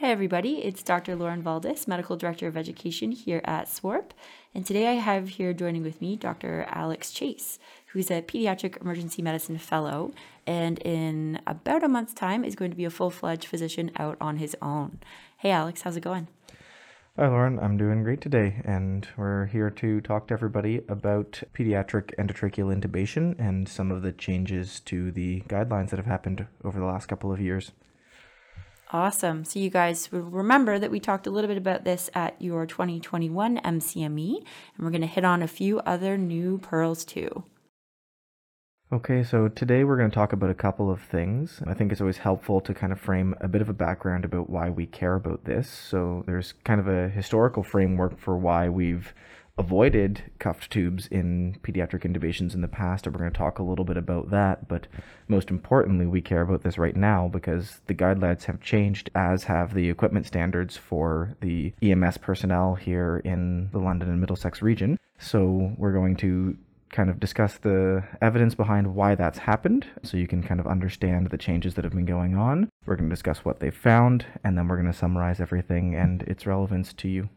[0.00, 0.64] Hi, everybody.
[0.64, 1.14] It's Dr.
[1.14, 4.12] Lauren Valdis, Medical Director of Education here at SWARP.
[4.54, 6.64] And today I have here joining with me Dr.
[6.70, 10.12] Alex Chase, who's a Pediatric Emergency Medicine Fellow,
[10.46, 14.16] and in about a month's time is going to be a full fledged physician out
[14.22, 15.00] on his own.
[15.36, 16.28] Hey, Alex, how's it going?
[17.18, 17.58] Hi, Lauren.
[17.58, 23.38] I'm doing great today, and we're here to talk to everybody about pediatric endotracheal intubation
[23.38, 27.30] and some of the changes to the guidelines that have happened over the last couple
[27.30, 27.72] of years.
[28.92, 29.44] Awesome.
[29.44, 32.66] So, you guys will remember that we talked a little bit about this at your
[32.66, 37.44] 2021 MCME, and we're going to hit on a few other new pearls too.
[38.92, 41.62] Okay, so today we're going to talk about a couple of things.
[41.68, 44.50] I think it's always helpful to kind of frame a bit of a background about
[44.50, 45.68] why we care about this.
[45.68, 49.14] So, there's kind of a historical framework for why we've
[49.60, 53.62] avoided cuffed tubes in pediatric intubations in the past, and we're going to talk a
[53.62, 54.66] little bit about that.
[54.66, 54.86] But
[55.28, 59.74] most importantly, we care about this right now because the guidelines have changed, as have
[59.74, 64.96] the equipment standards for the EMS personnel here in the London and Middlesex region.
[65.18, 66.56] So we're going to
[66.88, 71.28] kind of discuss the evidence behind why that's happened so you can kind of understand
[71.28, 72.70] the changes that have been going on.
[72.86, 76.22] We're going to discuss what they've found, and then we're going to summarize everything and
[76.22, 77.28] its relevance to you.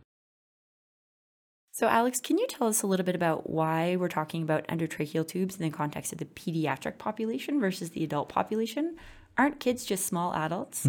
[1.75, 5.27] So, Alex, can you tell us a little bit about why we're talking about endotracheal
[5.27, 8.95] tubes in the context of the pediatric population versus the adult population?
[9.39, 10.87] Aren't kids just small adults?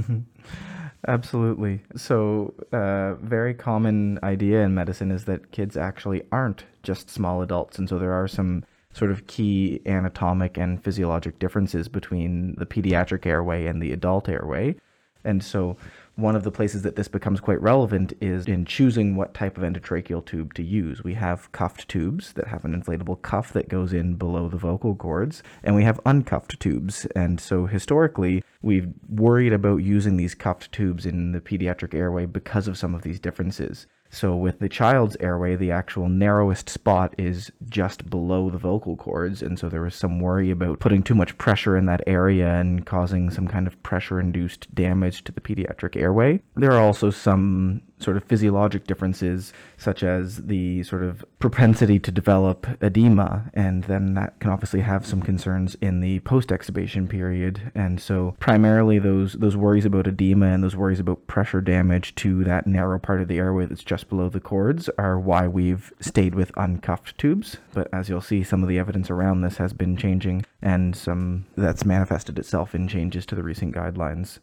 [1.09, 1.81] Absolutely.
[1.97, 7.41] So, a uh, very common idea in medicine is that kids actually aren't just small
[7.41, 7.79] adults.
[7.79, 8.63] And so, there are some
[8.93, 14.77] sort of key anatomic and physiologic differences between the pediatric airway and the adult airway.
[15.25, 15.79] And so,
[16.17, 19.65] one of the places that this becomes quite relevant is in choosing what type of
[19.65, 21.03] endotracheal tube to use.
[21.03, 24.95] We have cuffed tubes that have an inflatable cuff that goes in below the vocal
[24.95, 27.05] cords, and we have uncuffed tubes.
[27.17, 32.69] And so historically, we've worried about using these cuffed tubes in the pediatric airway because
[32.69, 33.87] of some of these differences.
[34.15, 39.43] So with the child's airway, the actual narrowest spot is just below the vocal cords,
[39.43, 42.87] and so there was some worry about putting too much pressure in that area and
[42.87, 46.41] causing some kind of pressure-induced damage to the pediatric airway.
[46.55, 52.11] There are also some sort of physiologic differences, such as the sort of propensity to
[52.11, 57.73] develop edema, and then that can obviously have some concerns in the post-extubation period.
[57.75, 62.45] And so, primarily, those those worries about edema and those worries about pressure damage to
[62.45, 66.35] that narrow part of the airway that's just below the cords are why we've stayed
[66.35, 67.59] with uncuffed tubes.
[67.73, 71.47] But as you'll see, some of the evidence around this has been changing, and some
[71.57, 74.41] that's manifested itself in changes to the recent guidelines.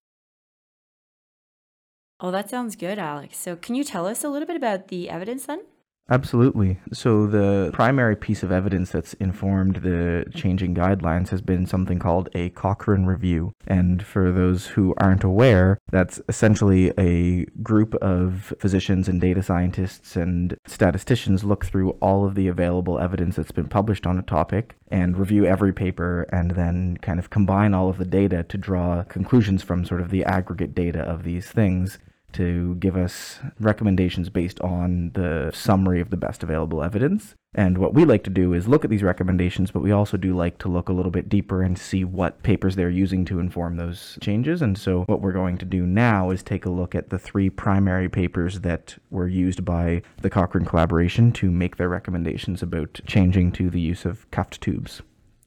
[2.23, 3.37] Oh, that sounds good, Alex.
[3.39, 5.61] So, can you tell us a little bit about the evidence then?
[6.07, 6.77] Absolutely.
[6.93, 12.29] So, the primary piece of evidence that's informed the changing guidelines has been something called
[12.35, 13.53] a Cochrane Review.
[13.65, 20.15] And for those who aren't aware, that's essentially a group of physicians and data scientists
[20.15, 24.75] and statisticians look through all of the available evidence that's been published on a topic
[24.91, 29.01] and review every paper and then kind of combine all of the data to draw
[29.03, 31.97] conclusions from sort of the aggregate data of these things
[32.33, 37.35] to give us recommendations based on the summary of the best available evidence.
[37.53, 40.33] And what we like to do is look at these recommendations, but we also do
[40.35, 43.75] like to look a little bit deeper and see what papers they're using to inform
[43.75, 44.61] those changes.
[44.61, 47.49] And so, what we're going to do now is take a look at the three
[47.49, 53.51] primary papers that were used by the Cochrane collaboration to make their recommendations about changing
[53.53, 55.01] to the use of cuffed tubes.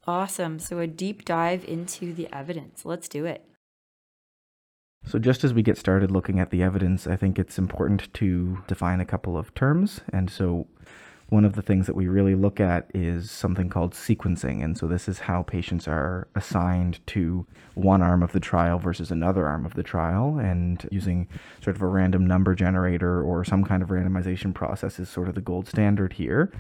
[0.07, 0.59] Awesome.
[0.59, 2.85] So, a deep dive into the evidence.
[2.85, 3.47] Let's do it.
[5.07, 8.59] So, just as we get started looking at the evidence, I think it's important to
[8.67, 10.01] define a couple of terms.
[10.13, 10.67] And so,
[11.29, 14.65] one of the things that we really look at is something called sequencing.
[14.65, 19.11] And so, this is how patients are assigned to one arm of the trial versus
[19.11, 20.39] another arm of the trial.
[20.39, 21.29] And using
[21.63, 25.35] sort of a random number generator or some kind of randomization process is sort of
[25.35, 26.51] the gold standard here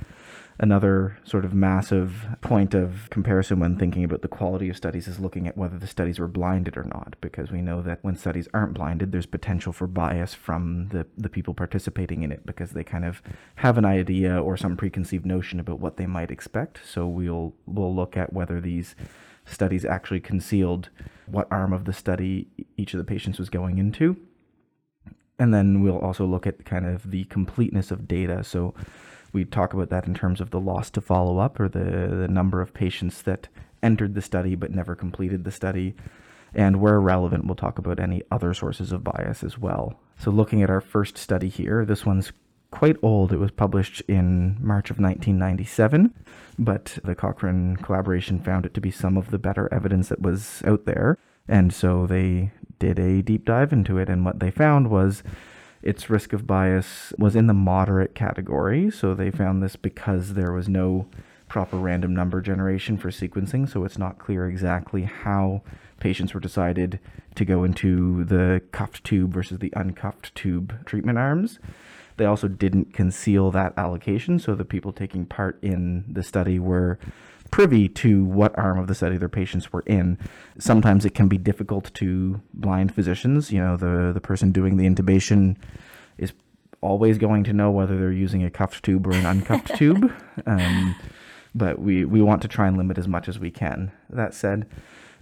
[0.58, 5.18] another sort of massive point of comparison when thinking about the quality of studies is
[5.18, 8.48] looking at whether the studies were blinded or not, because we know that when studies
[8.54, 12.84] aren't blinded, there's potential for bias from the, the people participating in it because they
[12.84, 13.22] kind of
[13.56, 16.80] have an idea or some preconceived notion about what they might expect.
[16.86, 18.94] So we'll we'll look at whether these
[19.44, 20.88] studies actually concealed
[21.26, 24.16] what arm of the study each of the patients was going into.
[25.38, 28.44] And then we'll also look at kind of the completeness of data.
[28.44, 28.72] So
[29.34, 31.84] we talk about that in terms of the loss to follow up or the,
[32.16, 33.48] the number of patients that
[33.82, 35.94] entered the study but never completed the study.
[36.54, 39.98] And where relevant, we'll talk about any other sources of bias as well.
[40.16, 42.32] So, looking at our first study here, this one's
[42.70, 43.32] quite old.
[43.32, 46.14] It was published in March of 1997,
[46.56, 50.62] but the Cochrane collaboration found it to be some of the better evidence that was
[50.64, 51.18] out there.
[51.48, 55.24] And so they did a deep dive into it, and what they found was
[55.84, 58.90] its risk of bias was in the moderate category.
[58.90, 61.06] So they found this because there was no
[61.46, 65.62] proper random number generation for sequencing, so it's not clear exactly how
[66.00, 66.98] patients were decided
[67.34, 71.58] to go into the cuffed tube versus the uncuffed tube treatment arms.
[72.16, 76.98] They also didn't conceal that allocation, so the people taking part in the study were
[77.54, 80.18] privy to what arm of the study their patients were in.
[80.58, 83.52] Sometimes it can be difficult to blind physicians.
[83.52, 85.56] You know, the, the person doing the intubation
[86.18, 86.32] is
[86.80, 90.12] always going to know whether they're using a cuffed tube or an uncuffed tube.
[90.46, 90.96] Um,
[91.54, 93.92] but we, we want to try and limit as much as we can.
[94.10, 94.68] That said,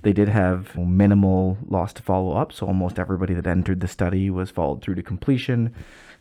[0.00, 4.30] they did have minimal loss to follow up, so almost everybody that entered the study
[4.30, 5.74] was followed through to completion.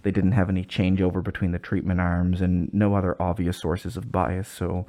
[0.04, 4.12] They didn't have any changeover between the treatment arms and no other obvious sources of
[4.12, 4.50] bias.
[4.50, 4.86] So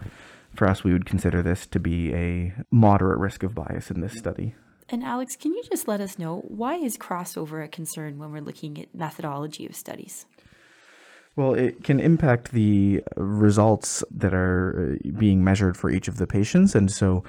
[0.54, 4.16] for us, we would consider this to be a moderate risk of bias in this
[4.16, 4.54] study.
[4.88, 8.43] And Alex, can you just let us know why is crossover a concern when we're
[8.43, 10.26] looking at methodology of studies?
[11.34, 16.26] Well, it can impact the results that are uh, being measured for each of the
[16.26, 16.75] patients.
[16.75, 17.25] And so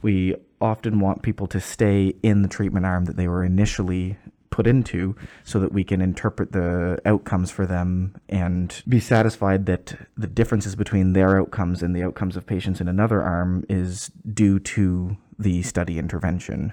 [0.00, 4.16] we often want people to stay in the treatment arm that they were initially
[4.50, 5.14] put into
[5.44, 10.74] so that we can interpret the outcomes for them and be satisfied that the differences
[10.76, 15.62] between their outcomes and the outcomes of patients in another arm is due to the
[15.62, 16.72] study intervention.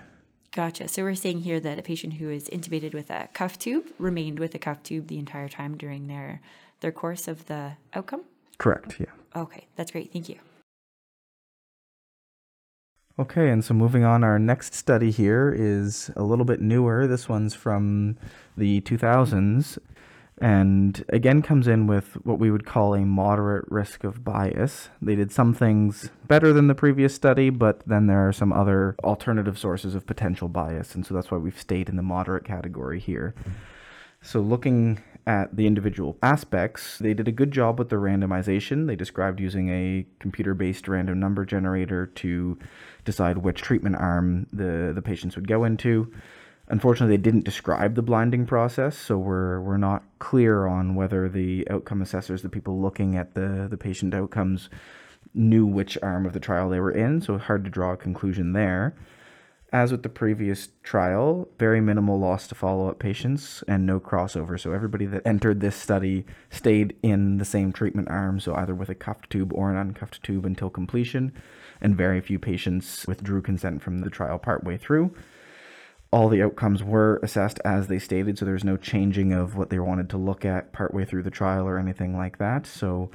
[0.52, 0.88] Gotcha.
[0.88, 4.40] So we're saying here that a patient who is intubated with a cuff tube remained
[4.40, 6.42] with a cuff tube the entire time during their
[6.80, 8.24] their course of the outcome?
[8.58, 9.08] Correct, yeah.
[9.36, 10.14] Okay, that's great.
[10.14, 10.40] Thank you.
[13.18, 17.08] Okay, and so moving on, our next study here is a little bit newer.
[17.08, 18.18] This one's from
[18.58, 19.78] the 2000s,
[20.42, 24.90] and again comes in with what we would call a moderate risk of bias.
[25.02, 28.98] They did some things better than the previous study, but then there are some other
[29.02, 33.00] alternative sources of potential bias, and so that's why we've stayed in the moderate category
[33.00, 33.34] here.
[34.22, 38.88] So, looking at the individual aspects, they did a good job with the randomization.
[38.88, 42.60] They described using a computer based random number generator to
[43.06, 46.14] decide which treatment arm the, the patients would go into.
[46.68, 51.68] Unfortunately, they didn't describe the blinding process, so we're, we're not clear on whether the
[51.70, 54.70] outcome assessors, the people looking at the, the patient outcomes,
[55.34, 58.54] knew which arm of the trial they were in, so hard to draw a conclusion
[58.54, 58.96] there.
[59.76, 64.58] As with the previous trial, very minimal loss to follow up patients and no crossover.
[64.58, 68.88] So everybody that entered this study stayed in the same treatment arm, so either with
[68.88, 71.34] a cuffed tube or an uncuffed tube until completion,
[71.82, 75.14] and very few patients withdrew consent from the trial partway through.
[76.10, 79.80] All the outcomes were assessed as they stated, so there's no changing of what they
[79.80, 82.66] wanted to look at partway through the trial or anything like that.
[82.66, 83.12] So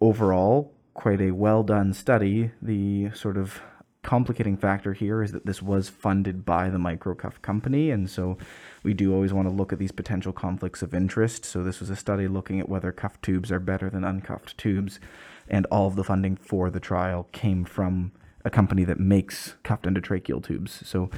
[0.00, 2.52] overall, quite a well done study.
[2.62, 3.60] The sort of
[4.02, 8.38] complicating factor here is that this was funded by the microcuff company and so
[8.82, 11.44] we do always want to look at these potential conflicts of interest.
[11.44, 15.00] So this was a study looking at whether cuffed tubes are better than uncuffed tubes
[15.48, 18.12] and all of the funding for the trial came from
[18.44, 20.86] a company that makes cuffed endotracheal tubes.
[20.86, 21.10] So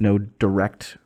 [0.00, 0.98] no direct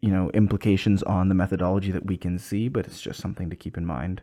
[0.00, 3.56] you know implications on the methodology that we can see but it's just something to
[3.56, 4.22] keep in mind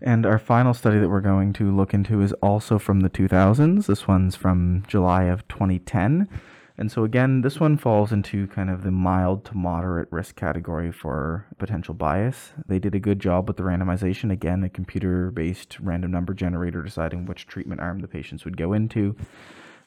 [0.00, 3.86] and our final study that we're going to look into is also from the 2000s.
[3.86, 6.28] This one's from July of 2010.
[6.76, 10.90] And so, again, this one falls into kind of the mild to moderate risk category
[10.90, 12.52] for potential bias.
[12.66, 14.32] They did a good job with the randomization.
[14.32, 18.72] Again, a computer based random number generator deciding which treatment arm the patients would go
[18.72, 19.14] into.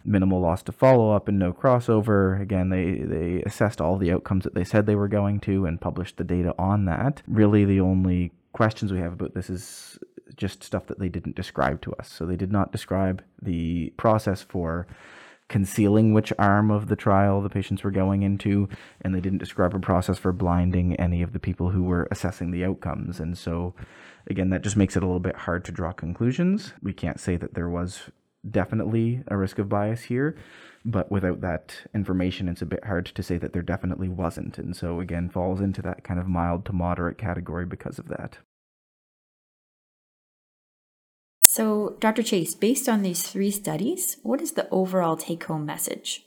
[0.06, 2.40] Minimal loss to follow up and no crossover.
[2.42, 5.82] Again, they, they assessed all the outcomes that they said they were going to and
[5.82, 7.22] published the data on that.
[7.28, 10.00] Really, the only questions we have about this is
[10.36, 12.10] just stuff that they didn't describe to us.
[12.12, 14.88] So they did not describe the process for
[15.48, 18.68] concealing which arm of the trial the patients were going into,
[19.01, 22.51] and they didn't describe a process for blinding any of the people who were assessing
[22.51, 23.20] the outcomes.
[23.20, 23.74] And so,
[24.27, 26.74] again, that just makes it a little bit hard to draw conclusions.
[26.84, 28.12] We can't say that there was
[28.51, 30.36] definitely a risk of bias here,
[30.86, 34.58] but without that information, it's a bit hard to say that there definitely wasn't.
[34.58, 38.38] And so, again, falls into that kind of mild to moderate category because of that.
[41.44, 42.24] So, Dr.
[42.24, 46.25] Chase, based on these three studies, what is the overall take home message?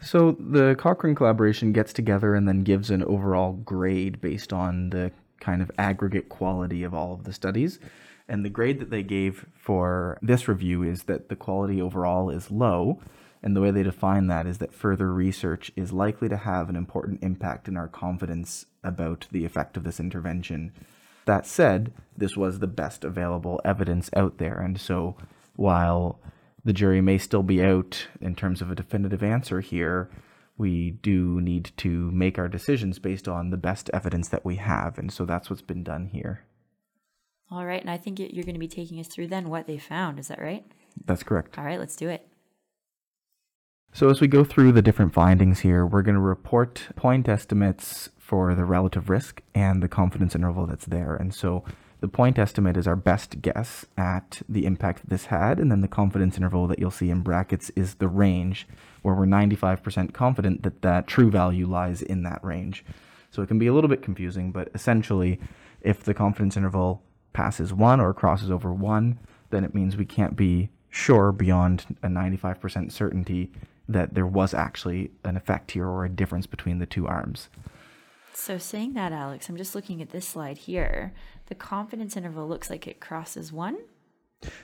[0.00, 5.10] So, the Cochrane collaboration gets together and then gives an overall grade based on the
[5.40, 7.80] kind of aggregate quality of all of the studies.
[8.28, 12.50] And the grade that they gave for this review is that the quality overall is
[12.50, 13.00] low.
[13.42, 16.76] And the way they define that is that further research is likely to have an
[16.76, 20.72] important impact in our confidence about the effect of this intervention.
[21.24, 24.58] That said, this was the best available evidence out there.
[24.58, 25.16] And so
[25.56, 26.18] while
[26.64, 30.10] the jury may still be out in terms of a definitive answer here,
[30.56, 34.98] we do need to make our decisions based on the best evidence that we have.
[34.98, 36.44] And so that's what's been done here.
[37.50, 37.80] All right.
[37.80, 40.18] And I think you're going to be taking us through then what they found.
[40.18, 40.64] Is that right?
[41.04, 41.58] That's correct.
[41.58, 41.78] All right.
[41.78, 42.26] Let's do it.
[43.92, 48.10] So, as we go through the different findings here, we're going to report point estimates
[48.18, 51.16] for the relative risk and the confidence interval that's there.
[51.16, 51.64] And so,
[52.00, 55.88] the point estimate is our best guess at the impact this had, and then the
[55.88, 58.68] confidence interval that you'll see in brackets is the range,
[59.02, 62.84] where we're 95% confident that that true value lies in that range.
[63.30, 65.40] So, it can be a little bit confusing, but essentially,
[65.80, 69.18] if the confidence interval passes 1 or crosses over 1,
[69.50, 73.50] then it means we can't be sure beyond a 95% certainty
[73.88, 77.48] that there was actually an effect here or a difference between the two arms.
[78.34, 81.12] So, saying that, Alex, I'm just looking at this slide here.
[81.46, 83.78] The confidence interval looks like it crosses one.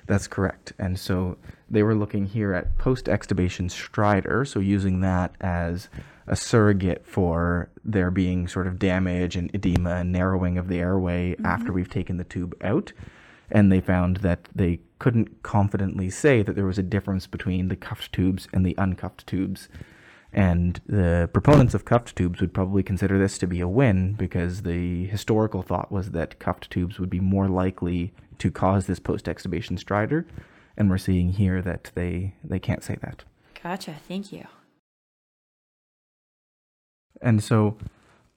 [0.07, 0.73] That's correct.
[0.79, 1.37] And so
[1.69, 5.89] they were looking here at post extubation stridor, so using that as
[6.27, 11.33] a surrogate for there being sort of damage and edema and narrowing of the airway
[11.33, 11.47] mm-hmm.
[11.47, 12.93] after we've taken the tube out.
[13.51, 17.77] And they found that they couldn't confidently say that there was a difference between the
[17.77, 19.69] cuffed tubes and the uncuffed tubes.
[20.33, 24.63] And the proponents of cuffed tubes would probably consider this to be a win because
[24.63, 29.27] the historical thought was that cuffed tubes would be more likely to cause this post
[29.27, 30.25] extubation stridor.
[30.77, 33.25] And we're seeing here that they, they can't say that.
[33.63, 33.95] Gotcha.
[34.09, 34.47] Thank you.
[37.25, 37.77] And so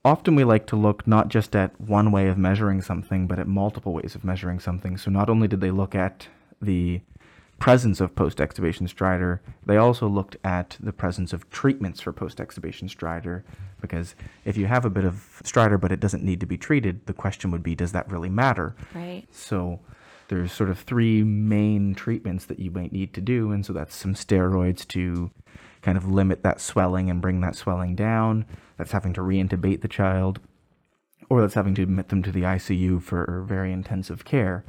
[0.04, 3.46] often we like to look not just at one way of measuring something, but at
[3.46, 4.96] multiple ways of measuring something.
[4.96, 6.26] So not only did they look at
[6.60, 7.02] the
[7.58, 12.38] presence of post extubation stridor, they also looked at the presence of treatments for post
[12.38, 13.42] extubation stridor.
[13.80, 14.14] Because
[14.44, 17.12] if you have a bit of stridor but it doesn't need to be treated, the
[17.12, 18.74] question would be does that really matter?
[18.94, 19.26] Right.
[19.30, 19.80] So
[20.28, 23.50] there's sort of three main treatments that you might need to do.
[23.50, 25.30] And so that's some steroids to
[25.82, 28.44] kind of limit that swelling and bring that swelling down.
[28.76, 30.40] That's having to reintubate the child,
[31.28, 34.64] or that's having to admit them to the ICU for very intensive care.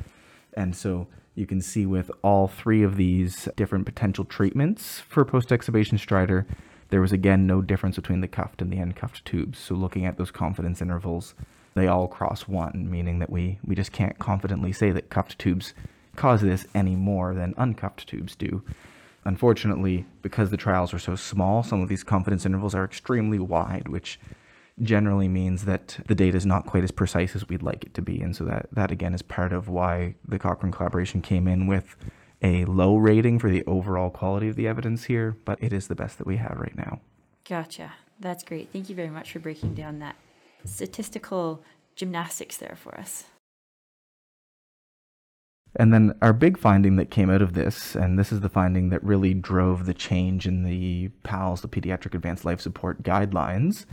[0.53, 5.49] And so you can see with all three of these different potential treatments for post
[5.49, 6.45] extubation stridor,
[6.89, 9.59] there was again no difference between the cuffed and the uncuffed tubes.
[9.59, 11.35] So looking at those confidence intervals,
[11.75, 15.73] they all cross one, meaning that we, we just can't confidently say that cuffed tubes
[16.15, 18.63] cause this any more than uncuffed tubes do.
[19.25, 23.87] Unfortunately, because the trials are so small, some of these confidence intervals are extremely wide,
[23.87, 24.19] which
[24.81, 28.01] generally means that the data is not quite as precise as we'd like it to
[28.01, 28.21] be.
[28.21, 31.95] And so that, that again is part of why the Cochrane collaboration came in with
[32.41, 35.95] a low rating for the overall quality of the evidence here, but it is the
[35.95, 37.01] best that we have right now.
[37.47, 37.93] Gotcha.
[38.19, 38.69] That's great.
[38.71, 40.15] Thank you very much for breaking down that
[40.63, 41.63] statistical
[41.95, 43.25] gymnastics there for us.
[45.75, 48.89] And then our big finding that came out of this, and this is the finding
[48.89, 53.85] that really drove the change in the PALS, the Pediatric Advanced Life Support Guidelines,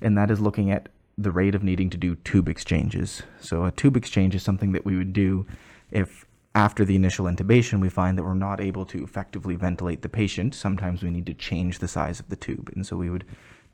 [0.00, 3.22] and that is looking at the rate of needing to do tube exchanges.
[3.40, 5.46] So a tube exchange is something that we would do
[5.90, 10.08] if after the initial intubation we find that we're not able to effectively ventilate the
[10.08, 10.54] patient.
[10.54, 12.70] Sometimes we need to change the size of the tube.
[12.74, 13.24] And so we would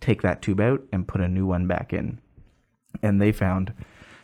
[0.00, 2.18] take that tube out and put a new one back in.
[3.02, 3.73] And they found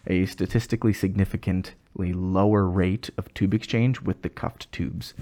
[0.07, 5.15] a statistically significantly lower rate of tube exchange with the cuffed tubes.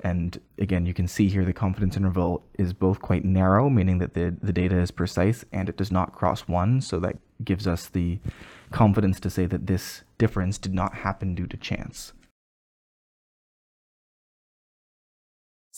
[0.00, 4.14] And again, you can see here the confidence interval is both quite narrow, meaning that
[4.14, 6.80] the, the data is precise and it does not cross one.
[6.80, 8.18] So that gives us the
[8.70, 12.12] confidence to say that this difference did not happen due to chance.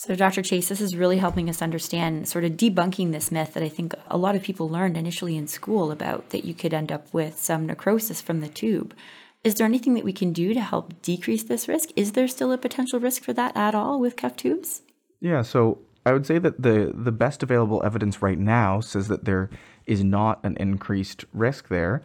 [0.01, 0.43] So, Dr.
[0.43, 3.95] Chase, this is really helping us understand, sort of debunking this myth that I think
[4.07, 7.37] a lot of people learned initially in school about that you could end up with
[7.37, 8.95] some necrosis from the tube.
[9.43, 11.89] Is there anything that we can do to help decrease this risk?
[11.97, 14.83] Is there still a potential risk for that at all with cuff tubes?
[15.19, 19.25] Yeah, so I would say that the, the best available evidence right now says that
[19.25, 19.51] there
[19.85, 22.05] is not an increased risk there.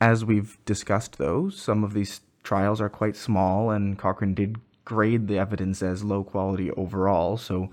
[0.00, 5.28] As we've discussed, though, some of these trials are quite small, and Cochrane did grade
[5.28, 7.36] the evidence as low quality overall.
[7.36, 7.70] So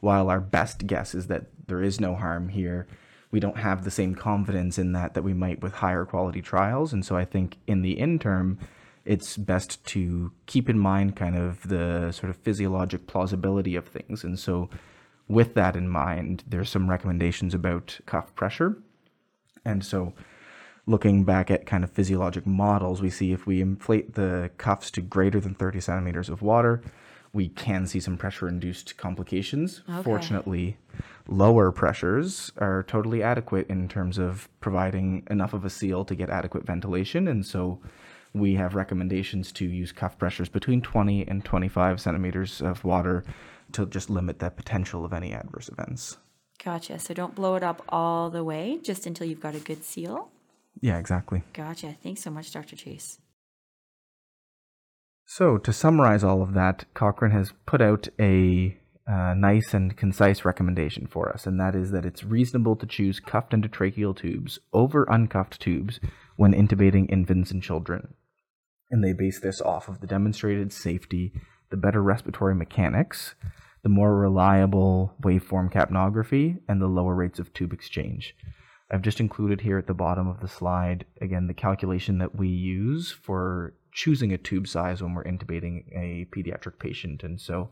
[0.00, 2.86] while our best guess is that there is no harm here,
[3.30, 6.92] we don't have the same confidence in that that we might with higher quality trials.
[6.92, 8.58] And so I think in the interim,
[9.04, 14.24] it's best to keep in mind kind of the sort of physiologic plausibility of things.
[14.24, 14.70] And so
[15.28, 18.76] with that in mind, there's some recommendations about cuff pressure.
[19.64, 20.12] And so
[20.86, 25.00] looking back at kind of physiologic models, we see if we inflate the cuffs to
[25.00, 26.82] greater than 30 centimeters of water,
[27.32, 29.82] we can see some pressure induced complications.
[29.88, 30.02] Okay.
[30.02, 30.76] Fortunately,
[31.26, 36.30] lower pressures are totally adequate in terms of providing enough of a seal to get
[36.30, 37.26] adequate ventilation.
[37.26, 37.80] And so
[38.32, 43.24] we have recommendations to use cuff pressures between 20 and 25 centimeters of water
[43.72, 46.18] to just limit the potential of any adverse events.
[46.62, 46.98] Gotcha.
[46.98, 50.30] So don't blow it up all the way just until you've got a good seal.
[50.80, 51.42] Yeah, exactly.
[51.52, 51.96] Gotcha.
[52.02, 52.76] Thanks so much, Dr.
[52.76, 53.18] Chase.
[55.26, 58.76] So, to summarize all of that, Cochrane has put out a
[59.06, 63.20] uh, nice and concise recommendation for us, and that is that it's reasonable to choose
[63.20, 66.00] cuffed endotracheal tubes over uncuffed tubes
[66.36, 68.14] when intubating infants and children.
[68.90, 71.32] And they base this off of the demonstrated safety,
[71.70, 73.34] the better respiratory mechanics,
[73.82, 78.34] the more reliable waveform capnography, and the lower rates of tube exchange.
[78.94, 82.46] I've just included here at the bottom of the slide, again, the calculation that we
[82.46, 87.24] use for choosing a tube size when we're intubating a pediatric patient.
[87.24, 87.70] And so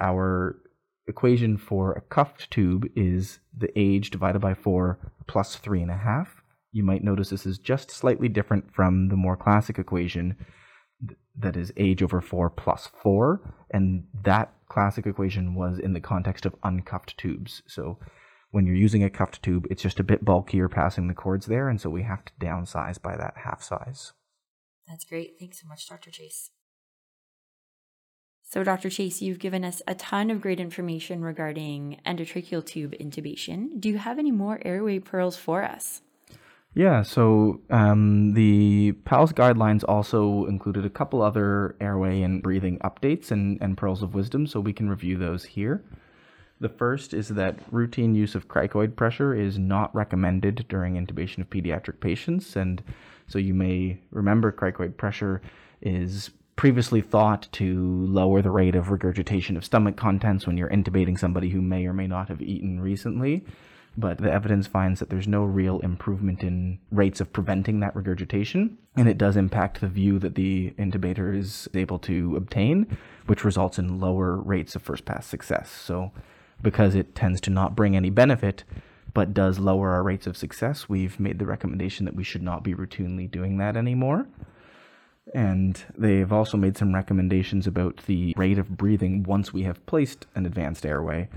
[0.00, 0.60] our
[1.06, 4.98] equation for a cuffed tube is the age divided by 4
[5.28, 6.26] plus 3.5.
[6.72, 10.36] You might notice this is just slightly different from the more classic equation
[11.38, 13.54] that is age over 4 plus 4.
[13.70, 17.62] And that classic equation was in the context of uncuffed tubes.
[17.68, 18.00] So
[18.50, 21.68] when you're using a cuffed tube, it's just a bit bulkier passing the cords there,
[21.68, 24.12] and so we have to downsize by that half size.
[24.88, 25.34] That's great.
[25.38, 26.10] Thanks so much, Dr.
[26.10, 26.50] Chase.
[28.42, 28.88] So, Dr.
[28.88, 33.78] Chase, you've given us a ton of great information regarding endotracheal tube intubation.
[33.78, 36.00] Do you have any more airway pearls for us?
[36.74, 43.30] Yeah, so um, the PALS guidelines also included a couple other airway and breathing updates
[43.30, 45.84] and, and pearls of wisdom, so we can review those here.
[46.60, 51.50] The first is that routine use of cricoid pressure is not recommended during intubation of
[51.50, 52.82] pediatric patients, and
[53.28, 55.40] so you may remember cricoid pressure
[55.80, 61.16] is previously thought to lower the rate of regurgitation of stomach contents when you're intubating
[61.16, 63.44] somebody who may or may not have eaten recently.
[63.96, 68.78] But the evidence finds that there's no real improvement in rates of preventing that regurgitation,
[68.96, 72.96] and it does impact the view that the intubator is able to obtain,
[73.26, 75.70] which results in lower rates of first pass success.
[75.70, 76.12] So,
[76.62, 78.64] because it tends to not bring any benefit,
[79.14, 82.62] but does lower our rates of success, we've made the recommendation that we should not
[82.62, 84.26] be routinely doing that anymore.
[85.34, 90.26] And they've also made some recommendations about the rate of breathing once we have placed
[90.34, 91.28] an advanced airway.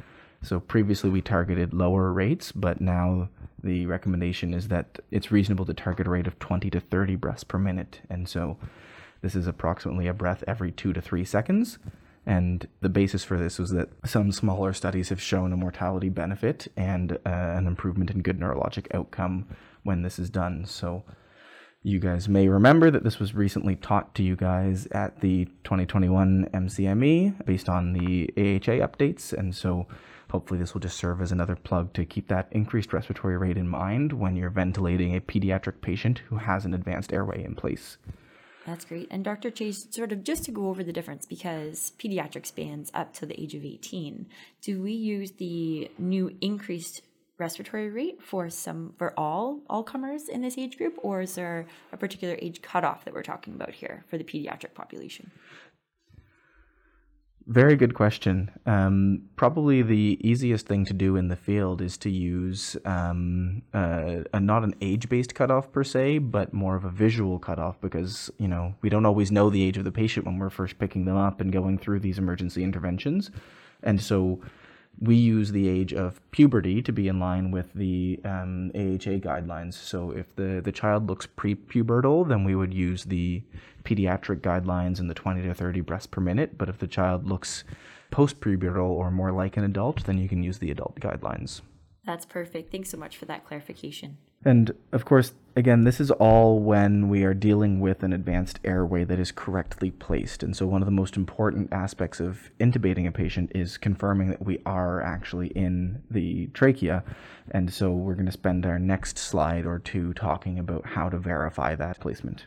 [0.42, 3.30] So previously we targeted lower rates, but now
[3.64, 7.44] the recommendation is that it's reasonable to target a rate of 20 to 30 breaths
[7.44, 8.02] per minute.
[8.10, 8.58] And so
[9.22, 11.78] this is approximately a breath every two to three seconds.
[12.26, 16.68] And the basis for this was that some smaller studies have shown a mortality benefit
[16.78, 19.48] and uh, an improvement in good neurologic outcome
[19.84, 20.66] when this is done.
[20.66, 21.04] So
[21.84, 26.48] you guys may remember that this was recently taught to you guys at the 2021
[26.54, 29.34] MCME based on the AHA updates.
[29.34, 29.88] And so
[30.30, 33.68] hopefully this will just serve as another plug to keep that increased respiratory rate in
[33.68, 37.98] mind when you're ventilating a pediatric patient who has an advanced airway in place.
[38.66, 39.08] That's great.
[39.10, 39.50] And Dr.
[39.50, 43.40] Chase, sort of just to go over the difference, because pediatric spans up to the
[43.42, 44.28] age of 18,
[44.62, 47.02] do we use the new increased
[47.42, 51.66] respiratory rate for some for all all comers in this age group, or is there
[51.92, 55.32] a particular age cutoff that we're talking about here for the pediatric population?
[57.52, 58.50] Very good question.
[58.66, 64.22] Um, probably the easiest thing to do in the field is to use um, uh,
[64.34, 68.48] a, not an age-based cutoff per se, but more of a visual cutoff because you
[68.48, 71.18] know we don't always know the age of the patient when we're first picking them
[71.18, 73.32] up and going through these emergency interventions,
[73.84, 74.40] and so
[75.00, 79.74] we use the age of puberty to be in line with the um, AHA guidelines.
[79.74, 83.42] So if the, the child looks pre-pubertal, then we would use the
[83.84, 86.58] pediatric guidelines in the 20 to 30 breaths per minute.
[86.58, 87.64] But if the child looks
[88.12, 91.62] post-pubertal or more like an adult, then you can use the adult guidelines.
[92.06, 92.72] That's perfect.
[92.72, 94.18] Thanks so much for that clarification.
[94.44, 99.04] And of course, again, this is all when we are dealing with an advanced airway
[99.04, 100.42] that is correctly placed.
[100.44, 104.44] And so, one of the most important aspects of intubating a patient is confirming that
[104.44, 107.04] we are actually in the trachea.
[107.52, 111.18] And so, we're going to spend our next slide or two talking about how to
[111.18, 112.46] verify that placement.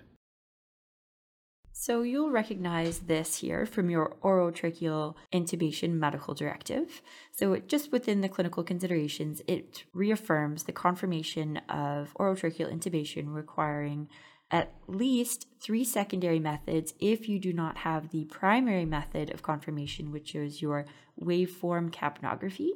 [1.76, 7.02] So you'll recognize this here from your orotracheal intubation medical directive.
[7.32, 14.08] So just within the clinical considerations, it reaffirms the confirmation of orotracheal intubation requiring
[14.52, 20.12] at least three secondary methods if you do not have the primary method of confirmation,
[20.12, 20.87] which is your
[21.20, 22.70] waveform capnography.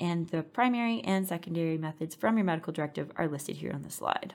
[0.00, 3.90] And the primary and secondary methods from your medical directive are listed here on the
[3.90, 4.34] slide.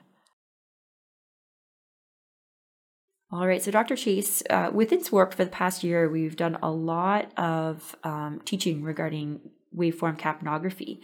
[3.36, 3.98] All right, so Dr.
[3.98, 8.82] Chase, uh, within SWARP for the past year, we've done a lot of um, teaching
[8.82, 9.41] regarding
[9.76, 11.02] waveform capnography.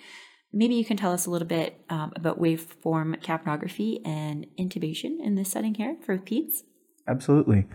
[0.54, 5.36] Maybe you can tell us a little bit um, about waveform capnography and intubation in
[5.36, 6.63] this setting here for PEDS.
[7.06, 7.65] Absolutely.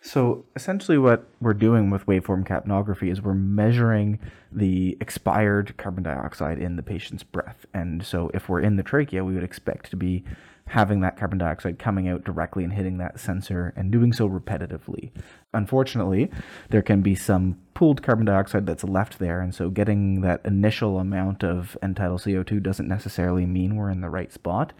[0.00, 4.18] So essentially, what we're doing with waveform capnography is we're measuring
[4.50, 7.66] the expired carbon dioxide in the patient's breath.
[7.74, 10.24] And so, if we're in the trachea, we would expect to be
[10.70, 15.10] having that carbon dioxide coming out directly and hitting that sensor and doing so repetitively.
[15.52, 16.30] Unfortunately,
[16.68, 21.00] there can be some pooled carbon dioxide that's left there, and so getting that initial
[21.00, 24.72] amount of tidal CO2 doesn't necessarily mean we're in the right spot.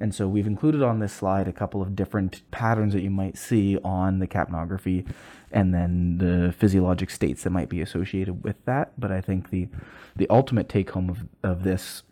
[0.00, 3.36] And so we've included on this slide a couple of different patterns that you might
[3.36, 5.06] see on the capnography
[5.50, 8.98] and then the physiologic states that might be associated with that.
[8.98, 9.68] But I think the
[10.14, 12.02] the ultimate take home of, of this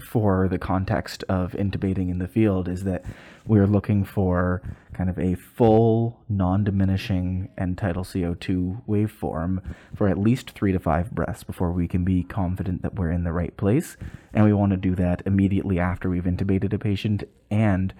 [0.00, 3.04] for the context of intubating in the field is that
[3.46, 4.62] we're looking for
[4.94, 9.62] kind of a full, non diminishing end tidal CO2 waveform
[9.94, 13.24] for at least three to five breaths before we can be confident that we're in
[13.24, 13.96] the right place.
[14.32, 17.92] And we want to do that immediately after we've intubated a patient and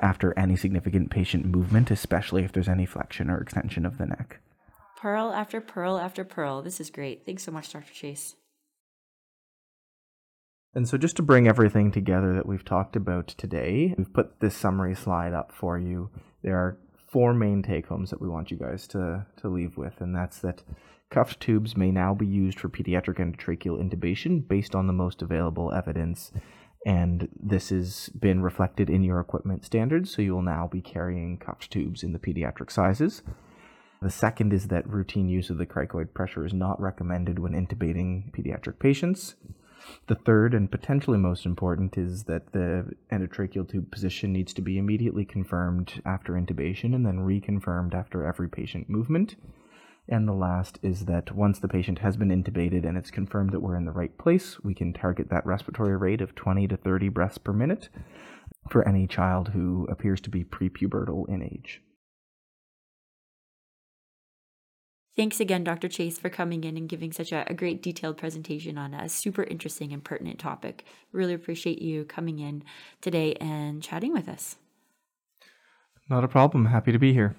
[0.00, 4.40] after any significant patient movement, especially if there's any flexion or extension of the neck.
[5.00, 6.62] Pearl after pearl after pearl.
[6.62, 7.24] This is great.
[7.24, 7.92] Thanks so much, Dr.
[7.92, 8.34] Chase.
[10.74, 14.54] And so, just to bring everything together that we've talked about today, we've put this
[14.54, 16.10] summary slide up for you.
[16.42, 16.78] There are
[17.10, 20.38] four main take homes that we want you guys to, to leave with, and that's
[20.40, 20.62] that
[21.10, 25.72] cuffed tubes may now be used for pediatric endotracheal intubation based on the most available
[25.72, 26.32] evidence.
[26.86, 31.38] And this has been reflected in your equipment standards, so you will now be carrying
[31.38, 33.22] cuffed tubes in the pediatric sizes.
[34.00, 38.32] The second is that routine use of the cricoid pressure is not recommended when intubating
[38.32, 39.34] pediatric patients.
[40.06, 44.78] The third and potentially most important is that the endotracheal tube position needs to be
[44.78, 49.36] immediately confirmed after intubation and then reconfirmed after every patient movement.
[50.08, 53.60] And the last is that once the patient has been intubated and it's confirmed that
[53.60, 57.10] we're in the right place, we can target that respiratory rate of 20 to 30
[57.10, 57.90] breaths per minute
[58.70, 61.82] for any child who appears to be prepubertal in age.
[65.18, 65.88] Thanks again, Dr.
[65.88, 69.42] Chase, for coming in and giving such a, a, great detailed presentation on a super
[69.42, 70.84] interesting and pertinent topic.
[71.10, 72.62] Really appreciate you coming in
[73.00, 74.58] today and chatting with us.
[76.08, 76.66] Not a problem.
[76.66, 77.34] Happy to be here.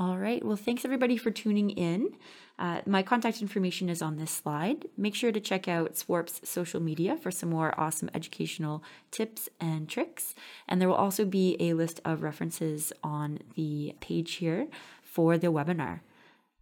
[0.00, 0.44] All right.
[0.44, 2.10] Well, thanks everybody for tuning in.
[2.58, 4.86] Uh, my contact information is on this slide.
[4.96, 9.88] Make sure to check out SWARP's social media for some more awesome educational tips and
[9.88, 10.34] tricks.
[10.66, 14.66] And there will also be a list of references on the page here
[15.04, 16.00] for the webinar.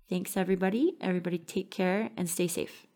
[0.08, 0.96] Thanks, everybody.
[1.00, 2.87] Everybody, take care and stay safe.